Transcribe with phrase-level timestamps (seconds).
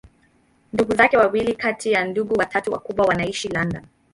[0.73, 3.83] Ndugu zake wawili kati ya ndugu watatu wakubwa wanaishi London.